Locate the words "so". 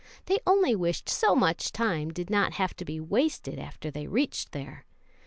1.09-1.35